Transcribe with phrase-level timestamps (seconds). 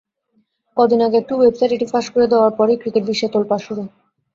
[0.77, 3.81] কদিন আগে একটি ওয়েবসাইট এটি ফাঁস করে দেওয়ার পরই ক্রিকেট-বিশ্বে তোলপাড় শুরু।